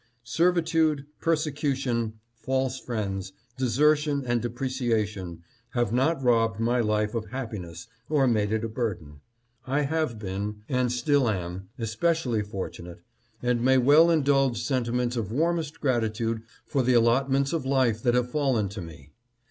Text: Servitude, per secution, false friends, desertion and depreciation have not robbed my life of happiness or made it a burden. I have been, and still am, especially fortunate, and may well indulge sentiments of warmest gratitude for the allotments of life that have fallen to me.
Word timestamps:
Servitude, 0.23 1.05
per 1.19 1.35
secution, 1.35 2.13
false 2.41 2.79
friends, 2.79 3.33
desertion 3.55 4.23
and 4.25 4.41
depreciation 4.41 5.43
have 5.75 5.93
not 5.93 6.23
robbed 6.23 6.59
my 6.59 6.79
life 6.79 7.13
of 7.13 7.29
happiness 7.29 7.85
or 8.09 8.25
made 8.25 8.51
it 8.51 8.63
a 8.63 8.67
burden. 8.67 9.21
I 9.67 9.81
have 9.81 10.17
been, 10.17 10.63
and 10.67 10.91
still 10.91 11.29
am, 11.29 11.69
especially 11.77 12.41
fortunate, 12.41 13.01
and 13.43 13.61
may 13.63 13.77
well 13.77 14.09
indulge 14.09 14.59
sentiments 14.63 15.15
of 15.15 15.31
warmest 15.31 15.79
gratitude 15.79 16.41
for 16.65 16.81
the 16.81 16.95
allotments 16.95 17.53
of 17.53 17.63
life 17.63 18.01
that 18.01 18.15
have 18.15 18.31
fallen 18.31 18.69
to 18.69 18.81
me. 18.81 19.11